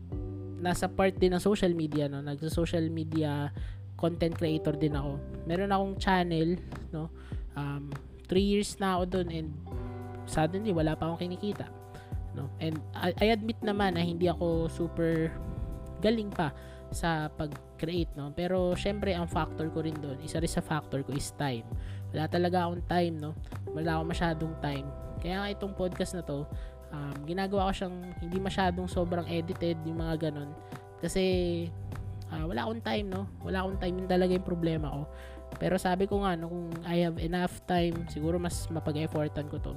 nasa 0.63 0.87
part 0.87 1.19
din 1.19 1.35
ng 1.35 1.43
social 1.43 1.75
media 1.75 2.07
no? 2.07 2.23
Nagsa 2.23 2.47
social 2.47 2.87
media 2.87 3.51
content 3.99 4.39
creator 4.39 4.79
din 4.79 4.95
ako. 4.95 5.19
Meron 5.43 5.75
akong 5.75 5.99
channel 5.99 6.55
no? 6.95 7.11
Um 7.53 7.91
3 8.31 8.39
years 8.39 8.79
na 8.79 8.97
ako 8.97 9.19
doon 9.19 9.27
and 9.29 9.49
suddenly 10.23 10.71
wala 10.71 10.95
pa 10.95 11.11
akong 11.11 11.27
kinikita 11.27 11.82
no? 12.33 12.49
And 12.61 12.77
I, 12.93 13.13
I 13.17 13.25
admit 13.33 13.57
naman 13.61 13.97
na 13.97 14.03
hindi 14.03 14.29
ako 14.29 14.69
super 14.69 15.31
galing 16.03 16.29
pa 16.29 16.51
sa 16.93 17.27
pag-create 17.33 18.13
no? 18.13 18.29
Pero 18.35 18.77
syempre 18.77 19.17
ang 19.17 19.25
factor 19.25 19.67
ko 19.73 19.81
rin 19.81 19.97
doon 19.97 20.21
isa 20.21 20.37
rin 20.37 20.51
sa 20.51 20.61
factor 20.61 21.01
ko 21.01 21.15
is 21.17 21.33
time. 21.35 21.65
Wala 22.13 22.29
talaga 22.29 22.69
akong 22.69 22.85
time 22.85 23.15
no? 23.17 23.31
Wala 23.73 23.97
akong 23.97 24.09
masyadong 24.13 24.53
time. 24.61 24.87
Kaya 25.23 25.41
nga 25.41 25.47
itong 25.49 25.73
podcast 25.73 26.13
na 26.13 26.23
to 26.23 26.45
um, 26.93 27.17
ginagawa 27.25 27.73
ko 27.73 27.83
siyang 27.83 27.97
hindi 28.21 28.37
masyadong 28.37 28.85
sobrang 28.85 29.25
edited 29.25 29.79
yung 29.83 29.97
mga 29.97 30.29
ganon 30.29 30.53
kasi 31.01 31.67
uh, 32.29 32.45
wala 32.45 32.69
akong 32.69 32.83
time 32.85 33.07
no? 33.09 33.25
Wala 33.41 33.65
akong 33.65 33.81
time 33.81 33.95
yun 34.05 34.07
talaga 34.07 34.31
yung 34.31 34.47
problema 34.47 34.87
ko. 34.93 35.03
Pero 35.61 35.77
sabi 35.77 36.09
ko 36.09 36.25
nga 36.25 36.33
no, 36.33 36.49
kung 36.49 36.69
I 36.85 37.05
have 37.05 37.17
enough 37.21 37.61
time 37.69 38.05
siguro 38.09 38.37
mas 38.37 38.69
mapag-effortan 38.69 39.49
ko 39.49 39.57
to. 39.61 39.73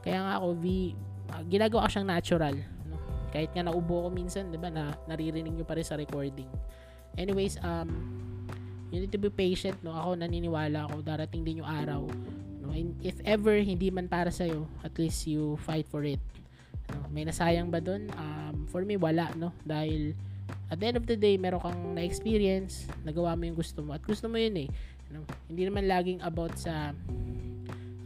Kaya 0.00 0.24
nga 0.24 0.32
ako 0.40 0.56
vi, 0.56 0.96
uh, 1.30 1.42
ginagawa 1.46 1.86
ko 1.86 1.98
siyang 1.98 2.10
natural 2.10 2.54
no? 2.86 2.98
kahit 3.30 3.50
nga 3.54 3.64
naubo 3.66 4.06
ko 4.06 4.08
minsan 4.10 4.50
'di 4.50 4.58
ba 4.58 4.68
na 4.68 4.94
naririnig 5.06 5.54
niyo 5.54 5.66
pa 5.66 5.78
rin 5.78 5.86
sa 5.86 5.96
recording 5.96 6.48
anyways 7.16 7.56
um 7.62 7.88
you 8.90 8.98
need 8.98 9.14
to 9.14 9.20
be 9.22 9.30
patient 9.30 9.78
no 9.86 9.94
ako 9.94 10.18
naniniwala 10.18 10.90
ako 10.90 11.02
darating 11.06 11.46
din 11.46 11.62
yung 11.62 11.70
araw 11.70 12.02
no 12.60 12.74
and 12.74 12.94
if 13.00 13.16
ever 13.22 13.54
hindi 13.58 13.88
man 13.88 14.10
para 14.10 14.34
sa 14.34 14.46
at 14.82 14.94
least 14.98 15.30
you 15.30 15.54
fight 15.62 15.86
for 15.86 16.02
it 16.02 16.20
No? 16.90 17.06
May 17.10 17.24
nasayang 17.26 17.70
ba 17.70 17.78
doon? 17.78 18.10
Um, 18.18 18.66
for 18.70 18.82
me, 18.82 18.98
wala, 18.98 19.30
no? 19.38 19.54
Dahil 19.62 20.14
at 20.70 20.78
the 20.78 20.86
end 20.86 20.98
of 20.98 21.06
the 21.06 21.18
day, 21.18 21.38
meron 21.38 21.62
kang 21.62 21.78
na-experience, 21.94 22.86
nagawa 23.06 23.38
mo 23.38 23.46
yung 23.46 23.58
gusto 23.58 23.82
mo. 23.82 23.94
At 23.94 24.02
gusto 24.02 24.26
mo 24.26 24.38
yun 24.38 24.66
eh. 24.66 24.68
No? 25.10 25.26
Hindi 25.50 25.66
naman 25.66 25.86
laging 25.90 26.22
about 26.22 26.54
sa 26.58 26.94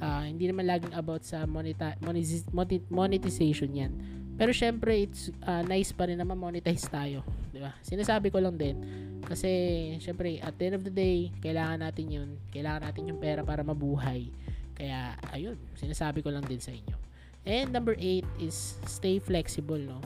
uh, 0.04 0.22
hindi 0.28 0.44
naman 0.52 0.68
laging 0.68 0.92
about 0.92 1.24
sa 1.24 1.48
moneta- 1.48 1.96
monetiz- 2.04 2.44
monetization 2.92 3.72
yan. 3.72 3.92
Pero 4.34 4.50
syempre, 4.50 5.06
it's 5.06 5.30
uh, 5.46 5.62
nice 5.64 5.94
pa 5.94 6.10
rin 6.10 6.18
na 6.18 6.26
ma-monetize 6.26 6.90
tayo. 6.90 7.22
Di 7.54 7.62
ba? 7.62 7.70
Sinasabi 7.80 8.34
ko 8.34 8.42
lang 8.42 8.58
din. 8.58 8.76
Kasi, 9.22 9.48
syempre, 10.02 10.42
at 10.42 10.58
the 10.58 10.64
end 10.68 10.76
of 10.76 10.82
the 10.82 10.90
day, 10.90 11.30
kailangan 11.38 11.80
natin 11.86 12.06
yun. 12.10 12.28
Kailangan 12.50 12.90
natin 12.90 13.14
yung 13.14 13.22
pera 13.22 13.46
para 13.46 13.62
mabuhay. 13.62 14.28
Kaya, 14.74 15.14
ayun, 15.30 15.54
sinasabi 15.78 16.18
ko 16.20 16.34
lang 16.34 16.42
din 16.44 16.58
sa 16.58 16.74
inyo. 16.74 16.98
And 17.46 17.70
number 17.70 17.94
eight 17.94 18.26
is 18.42 18.74
stay 18.90 19.22
flexible, 19.22 19.78
no? 19.78 20.02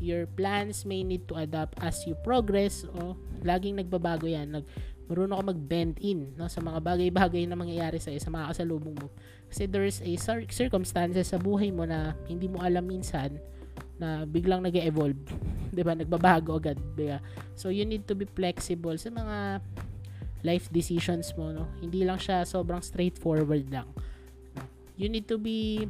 Your 0.00 0.24
plans 0.24 0.88
may 0.88 1.04
need 1.04 1.28
to 1.28 1.36
adapt 1.36 1.76
as 1.84 2.00
you 2.08 2.16
progress, 2.24 2.88
o 2.88 3.20
laging 3.44 3.76
nagbabago 3.84 4.24
yan. 4.24 4.48
Nag, 4.48 4.64
marunong 5.08 5.40
ka 5.40 5.44
mag-bend 5.56 5.94
in 6.04 6.36
no, 6.36 6.46
sa 6.46 6.60
mga 6.60 6.78
bagay-bagay 6.84 7.48
na 7.48 7.56
mangyayari 7.56 7.96
sa 7.96 8.12
sa 8.14 8.28
mga 8.28 8.52
kasalubong 8.52 8.94
mo. 8.94 9.08
Kasi 9.48 9.64
there's 9.64 10.04
a 10.04 10.12
circumstances 10.52 11.32
sa 11.32 11.40
buhay 11.40 11.72
mo 11.72 11.88
na 11.88 12.12
hindi 12.28 12.46
mo 12.46 12.60
alam 12.60 12.84
minsan 12.84 13.40
na 13.98 14.28
biglang 14.28 14.62
nag 14.62 14.76
evolve 14.76 15.18
'di 15.74 15.82
ba? 15.82 15.96
Nagbabago 15.96 16.60
agad, 16.60 16.78
'di? 16.94 17.16
So 17.56 17.72
you 17.72 17.88
need 17.88 18.04
to 18.06 18.14
be 18.14 18.28
flexible 18.28 18.94
sa 19.00 19.08
mga 19.08 19.64
life 20.46 20.70
decisions 20.70 21.34
mo, 21.34 21.50
no? 21.50 21.66
Hindi 21.82 22.06
lang 22.06 22.20
siya 22.20 22.46
sobrang 22.46 22.82
straightforward 22.82 23.66
lang. 23.72 23.88
You 24.98 25.10
need 25.10 25.26
to 25.30 25.38
be 25.38 25.86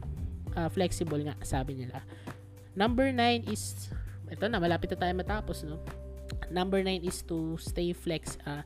uh, 0.57 0.69
flexible 0.73 1.21
nga, 1.25 1.37
sabi 1.45 1.77
nila. 1.77 2.01
Number 2.73 3.11
9 3.13 3.49
is, 3.49 3.93
ito 4.29 4.45
na, 4.49 4.61
malapit 4.61 4.93
na 4.93 4.99
tayo 5.01 5.13
matapos, 5.17 5.65
no? 5.65 5.81
Number 6.49 6.81
9 6.81 7.05
is 7.05 7.21
to 7.25 7.57
stay 7.61 7.93
flex, 7.93 8.41
uh, 8.45 8.65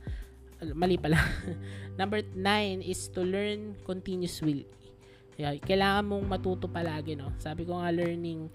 mali 0.71 0.95
pala. 0.95 1.19
Number 1.99 2.23
9 2.23 2.79
is 2.79 3.11
to 3.11 3.21
learn 3.27 3.75
continuously. 3.83 4.63
Yeah, 5.35 5.59
kailangan 5.59 6.07
mong 6.07 6.25
matuto 6.29 6.71
palagi, 6.71 7.19
no? 7.19 7.35
Sabi 7.41 7.67
ko 7.67 7.83
nga, 7.83 7.91
learning 7.91 8.47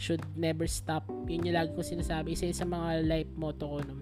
should 0.00 0.24
never 0.32 0.64
stop. 0.64 1.04
Yun 1.28 1.44
yung 1.44 1.56
lagi 1.60 1.76
ko 1.76 1.84
sinasabi. 1.84 2.32
Isa 2.32 2.48
sa 2.56 2.64
mga 2.64 3.04
life 3.04 3.30
motto 3.36 3.68
ko, 3.68 3.78
no? 3.84 4.00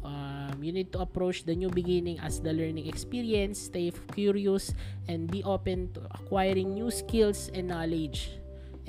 Um, 0.00 0.56
you 0.64 0.72
need 0.72 0.88
to 0.96 1.04
approach 1.04 1.44
the 1.44 1.52
new 1.52 1.68
beginning 1.68 2.16
as 2.24 2.40
the 2.40 2.56
learning 2.56 2.88
experience, 2.88 3.68
stay 3.68 3.92
curious, 4.16 4.72
and 5.12 5.28
be 5.28 5.44
open 5.44 5.92
to 5.92 6.00
acquiring 6.16 6.72
new 6.72 6.88
skills 6.88 7.52
and 7.52 7.68
knowledge. 7.68 8.32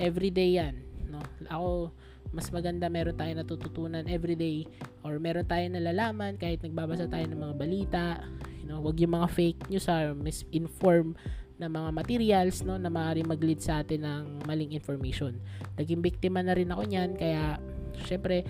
Every 0.00 0.32
day 0.32 0.56
yan. 0.56 0.80
No? 1.12 1.20
Ako, 1.52 1.92
mas 2.32 2.48
maganda 2.48 2.88
meron 2.88 3.14
tayo 3.14 3.32
natututunan 3.36 4.08
every 4.08 4.34
day 4.34 4.64
or 5.04 5.20
meron 5.20 5.44
tayo 5.44 5.68
nalalaman 5.68 6.40
kahit 6.40 6.64
nagbabasa 6.64 7.06
tayo 7.06 7.28
ng 7.28 7.40
mga 7.40 7.54
balita. 7.56 8.04
You 8.60 8.72
know, 8.72 8.80
wag 8.80 8.96
yung 8.98 9.12
mga 9.12 9.28
fake 9.30 9.60
news 9.68 9.86
or 9.86 10.16
misinform 10.16 11.14
na 11.60 11.68
mga 11.68 11.92
materials 11.94 12.64
no 12.64 12.80
na 12.80 12.90
maaari 12.90 13.22
mag-lead 13.22 13.60
sa 13.60 13.84
atin 13.84 14.02
ng 14.02 14.24
maling 14.48 14.72
information. 14.72 15.38
Naging 15.76 16.00
biktima 16.00 16.40
na 16.40 16.56
rin 16.56 16.72
ako 16.72 16.82
niyan 16.88 17.14
kaya 17.14 17.60
syempre 18.08 18.42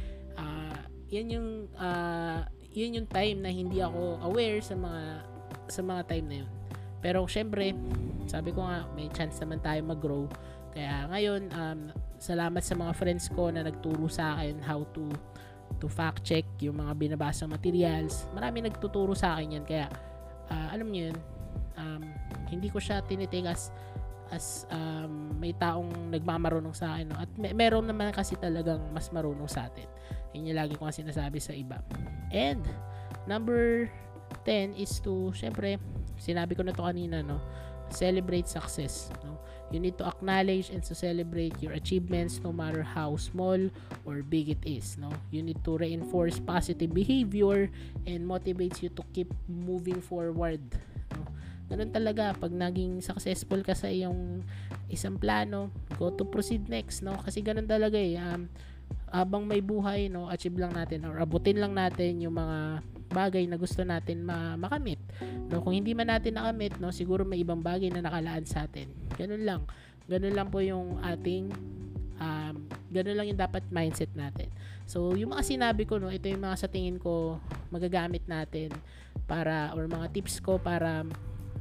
yan 1.12 1.28
yung 1.28 1.48
uh, 1.76 2.40
yun 2.72 2.96
yung 2.96 3.08
time 3.12 3.44
na 3.44 3.52
hindi 3.52 3.84
ako 3.84 4.24
aware 4.24 4.64
sa 4.64 4.72
mga 4.72 5.02
sa 5.68 5.80
mga 5.84 6.02
time 6.08 6.26
na 6.26 6.36
yun. 6.42 6.50
Pero 7.04 7.28
syempre, 7.28 7.76
sabi 8.24 8.56
ko 8.56 8.64
nga 8.64 8.88
may 8.96 9.12
chance 9.12 9.36
naman 9.44 9.60
tayo 9.60 9.84
mag-grow. 9.84 10.24
Kaya 10.72 11.04
ngayon, 11.12 11.52
um, 11.52 11.80
salamat 12.22 12.62
sa 12.62 12.78
mga 12.78 12.94
friends 12.94 13.26
ko 13.34 13.50
na 13.50 13.66
nagturo 13.66 14.06
sa 14.06 14.38
akin 14.38 14.62
how 14.62 14.86
to 14.94 15.10
to 15.82 15.90
fact 15.90 16.22
check 16.22 16.46
yung 16.62 16.78
mga 16.78 16.94
binabasang 16.94 17.50
materials. 17.50 18.30
Marami 18.30 18.62
nagtuturo 18.62 19.18
sa 19.18 19.34
akin 19.34 19.58
yan. 19.58 19.64
Kaya, 19.66 19.90
uh, 20.46 20.68
alam 20.70 20.86
niyo 20.94 21.10
yun, 21.10 21.18
um, 21.74 22.02
hindi 22.46 22.70
ko 22.70 22.78
siya 22.78 23.02
tinitake 23.02 23.50
as 23.50 23.74
as 24.30 24.64
um, 24.70 25.34
may 25.36 25.52
taong 25.52 26.14
nagmamarunong 26.14 26.72
sa 26.72 26.94
akin. 26.94 27.10
No? 27.10 27.18
At 27.18 27.28
may, 27.34 27.50
meron 27.52 27.90
naman 27.90 28.14
kasi 28.14 28.38
talagang 28.38 28.80
mas 28.94 29.10
marunong 29.10 29.50
sa 29.50 29.66
atin. 29.66 29.90
Yun 30.32 30.54
yung 30.54 30.58
lagi 30.62 30.78
ko 30.78 30.86
nga 30.86 30.94
sinasabi 30.94 31.42
sa 31.42 31.52
iba. 31.52 31.82
And, 32.30 32.62
number 33.26 33.90
10 34.46 34.78
is 34.78 35.02
to, 35.04 35.34
syempre, 35.36 35.76
sinabi 36.16 36.56
ko 36.56 36.64
na 36.64 36.72
to 36.72 36.80
kanina, 36.86 37.20
no? 37.20 37.42
Celebrate 37.92 38.48
success, 38.48 39.12
no? 39.20 39.36
You 39.68 39.80
need 39.80 39.96
to 40.00 40.08
acknowledge 40.08 40.68
and 40.72 40.80
to 40.84 40.96
celebrate 40.96 41.56
your 41.60 41.72
achievements 41.72 42.40
no 42.40 42.52
matter 42.52 42.80
how 42.80 43.16
small 43.16 43.56
or 44.04 44.24
big 44.24 44.48
it 44.48 44.64
is, 44.64 44.96
no? 44.96 45.12
You 45.28 45.44
need 45.44 45.60
to 45.64 45.76
reinforce 45.76 46.40
positive 46.40 46.92
behavior 46.92 47.68
and 48.08 48.24
motivates 48.24 48.80
you 48.80 48.88
to 48.96 49.04
keep 49.12 49.32
moving 49.48 50.00
forward, 50.00 50.60
no? 51.12 51.24
Ganun 51.72 51.92
talaga, 51.92 52.36
pag 52.36 52.52
naging 52.52 53.00
successful 53.00 53.64
ka 53.64 53.72
sa 53.72 53.88
iyong 53.88 54.44
isang 54.92 55.16
plano, 55.16 55.72
go 55.96 56.12
to 56.12 56.24
proceed 56.24 56.68
next, 56.68 57.00
no? 57.00 57.16
Kasi 57.20 57.40
ganun 57.40 57.68
talaga 57.68 57.96
eh. 57.96 58.16
Um, 58.16 58.52
habang 59.12 59.44
may 59.44 59.60
buhay, 59.60 60.08
no, 60.08 60.32
achieve 60.32 60.56
lang 60.56 60.72
natin 60.72 61.04
or 61.04 61.20
abutin 61.20 61.60
lang 61.60 61.76
natin 61.76 62.24
yung 62.24 62.32
mga 62.32 62.80
bagay 63.12 63.44
na 63.44 63.60
gusto 63.60 63.84
natin 63.84 64.24
ma- 64.24 64.56
makamit. 64.56 64.96
No, 65.52 65.60
kung 65.60 65.76
hindi 65.76 65.92
man 65.92 66.08
natin 66.08 66.40
nakamit, 66.40 66.80
no, 66.80 66.88
siguro 66.88 67.28
may 67.28 67.44
ibang 67.44 67.60
bagay 67.60 67.92
na 67.92 68.00
nakalaan 68.00 68.48
sa 68.48 68.64
atin. 68.64 68.88
Ganun 69.20 69.44
lang. 69.44 69.62
Ganun 70.08 70.32
lang 70.32 70.48
po 70.48 70.64
yung 70.64 70.96
ating 71.04 71.52
um, 72.16 72.54
ganun 72.88 73.16
lang 73.20 73.26
yung 73.28 73.40
dapat 73.40 73.62
mindset 73.68 74.10
natin. 74.16 74.48
So, 74.88 75.12
yung 75.12 75.36
mga 75.36 75.44
sinabi 75.44 75.84
ko, 75.84 76.00
no, 76.00 76.08
ito 76.08 76.26
yung 76.32 76.42
mga 76.42 76.56
sa 76.56 76.68
tingin 76.72 76.96
ko 76.96 77.36
magagamit 77.68 78.24
natin 78.24 78.72
para 79.28 79.76
or 79.76 79.84
mga 79.86 80.08
tips 80.10 80.40
ko 80.40 80.56
para 80.56 81.04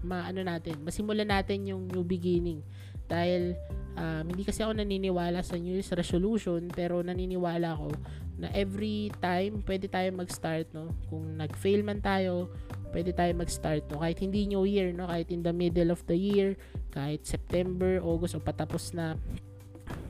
maano 0.01 0.41
natin, 0.41 0.81
masimulan 0.81 1.29
natin 1.29 1.67
yung 1.67 1.85
new 1.91 2.01
beginning. 2.01 2.63
Dahil 3.11 3.59
um, 3.99 4.23
hindi 4.31 4.47
kasi 4.47 4.63
ako 4.63 4.79
naniniwala 4.79 5.43
sa 5.43 5.59
New 5.59 5.75
Year's 5.75 5.91
resolution 5.91 6.71
pero 6.71 7.03
naniniwala 7.03 7.75
ako 7.75 7.91
na 8.39 8.47
every 8.55 9.11
time 9.19 9.59
pwede 9.67 9.91
tayo 9.91 10.07
mag-start 10.15 10.71
no. 10.71 10.95
Kung 11.11 11.35
nag-fail 11.35 11.83
man 11.83 11.99
tayo, 11.99 12.47
pwede 12.95 13.11
tayo 13.11 13.35
mag-start 13.35 13.83
no. 13.91 13.99
Kahit 13.99 14.23
hindi 14.23 14.47
New 14.47 14.63
Year 14.63 14.95
no, 14.95 15.11
kahit 15.11 15.27
in 15.29 15.43
the 15.43 15.51
middle 15.51 15.91
of 15.91 15.99
the 16.07 16.15
year, 16.15 16.55
kahit 16.95 17.27
September, 17.27 17.99
August 17.99 18.39
o 18.39 18.41
patapos 18.41 18.95
na 18.95 19.19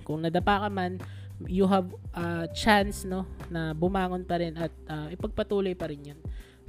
kung 0.06 0.22
nadapa 0.22 0.64
ka 0.64 0.70
man, 0.70 1.02
you 1.50 1.66
have 1.66 1.90
a 2.14 2.46
chance 2.54 3.02
no 3.02 3.26
na 3.50 3.74
bumangon 3.74 4.22
pa 4.24 4.38
rin 4.38 4.54
at 4.54 4.70
uh, 4.86 5.10
ipagpatuloy 5.10 5.74
pa 5.74 5.90
rin 5.90 6.14
'yun. 6.14 6.20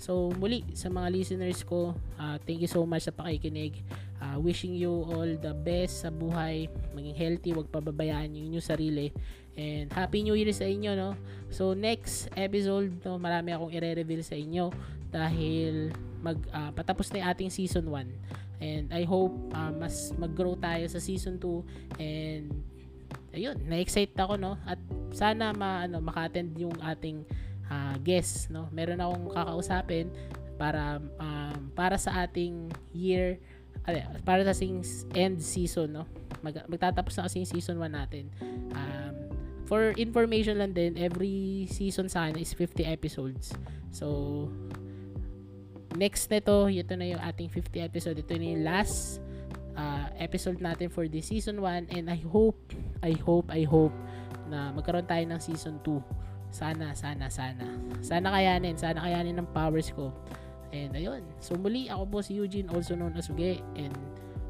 So 0.00 0.32
muli 0.34 0.64
sa 0.74 0.88
mga 0.90 1.12
listeners 1.12 1.62
ko, 1.62 1.94
uh, 2.18 2.36
thank 2.42 2.58
you 2.64 2.70
so 2.70 2.82
much 2.82 3.06
sa 3.06 3.14
pakikinig. 3.14 3.84
Uh, 4.22 4.38
wishing 4.38 4.78
you 4.78 5.02
all 5.10 5.26
the 5.26 5.50
best 5.50 6.06
sa 6.06 6.10
buhay, 6.14 6.70
maging 6.94 7.18
healthy, 7.18 7.50
wag 7.50 7.66
pababayaan 7.74 8.30
yung 8.38 8.54
inyong 8.54 8.62
sarili. 8.62 9.10
And 9.58 9.90
happy 9.90 10.22
new 10.22 10.38
year 10.38 10.54
sa 10.54 10.62
inyo 10.62 10.94
no. 10.94 11.18
So 11.50 11.74
next 11.74 12.30
episode 12.38 13.02
no, 13.02 13.18
marami 13.18 13.50
akong 13.50 13.74
i-reveal 13.74 14.22
sa 14.22 14.38
inyo 14.38 14.70
dahil 15.10 15.90
mag 16.22 16.38
uh, 16.54 16.70
patapos 16.70 17.10
na 17.10 17.26
yung 17.26 17.28
ating 17.34 17.50
season 17.50 17.90
1. 17.90 18.62
And 18.62 18.94
I 18.94 19.02
hope 19.02 19.34
uh, 19.58 19.74
mas 19.74 20.14
mag-grow 20.14 20.54
tayo 20.54 20.86
sa 20.86 21.02
season 21.02 21.42
2 21.42 21.98
and 21.98 22.46
ayun, 23.34 23.58
na-excite 23.66 24.14
ako 24.14 24.38
no 24.38 24.54
at 24.62 24.78
sana 25.10 25.50
ma 25.50 25.84
ano 25.84 25.98
maka-attend 25.98 26.54
yung 26.56 26.78
ating 26.78 27.26
uh, 27.66 27.96
guest 28.00 28.52
no 28.54 28.68
meron 28.70 29.00
akong 29.00 29.34
kakausapin 29.34 30.06
para 30.60 31.00
um, 31.18 31.58
para 31.74 31.96
sa 31.96 32.22
ating 32.22 32.70
year 32.94 33.40
para 34.22 34.42
sa 34.46 34.54
sing 34.54 34.80
end 35.14 35.42
season 35.42 35.90
no 35.92 36.04
Mag, 36.42 36.58
magtatapos 36.66 37.14
na 37.18 37.30
kasi 37.30 37.38
yung 37.42 37.50
season 37.50 37.76
1 37.78 37.86
natin 37.94 38.26
um, 38.74 39.14
for 39.66 39.94
information 39.94 40.58
lang 40.58 40.74
din 40.74 40.98
every 40.98 41.70
season 41.70 42.10
sana 42.10 42.34
is 42.34 42.50
50 42.50 42.82
episodes 42.82 43.54
so 43.94 44.46
next 45.94 46.26
nito 46.26 46.66
ito 46.66 46.98
na 46.98 47.14
yung 47.14 47.22
ating 47.22 47.46
50 47.46 47.78
episode 47.78 48.16
ito 48.18 48.34
na 48.34 48.46
yung 48.58 48.64
last 48.66 49.22
uh, 49.78 50.10
episode 50.18 50.58
natin 50.58 50.90
for 50.90 51.06
this 51.06 51.30
season 51.30 51.62
1 51.62 51.94
and 51.94 52.10
I 52.10 52.18
hope 52.26 52.58
I 53.06 53.14
hope 53.22 53.46
I 53.54 53.62
hope 53.62 53.94
na 54.50 54.74
magkaroon 54.74 55.06
tayo 55.06 55.22
ng 55.30 55.38
season 55.38 55.78
2 55.86 56.22
sana, 56.52 56.92
sana, 56.92 57.32
sana. 57.32 57.64
Sana 58.04 58.28
kayanin. 58.28 58.76
Sana 58.76 59.00
kayanin 59.00 59.40
ng 59.40 59.48
powers 59.56 59.88
ko. 59.96 60.12
And 60.72 60.96
ayun. 60.96 61.22
So 61.38 61.54
muli, 61.54 61.92
ako 61.92 62.04
po 62.08 62.18
si 62.24 62.34
Eugene, 62.34 62.66
also 62.72 62.96
known 62.96 63.12
as 63.14 63.28
Uge. 63.28 63.60
And 63.76 63.92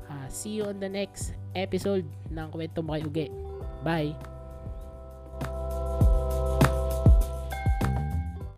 uh, 0.06 0.26
see 0.30 0.62
you 0.62 0.70
on 0.70 0.78
the 0.78 0.88
next 0.88 1.34
episode 1.52 2.06
ng 2.30 2.46
Kwento 2.54 2.80
Mo 2.80 2.94
kay 2.94 3.04
Uge. 3.04 3.26
Bye! 3.82 4.31